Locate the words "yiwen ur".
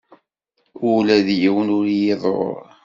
1.41-1.85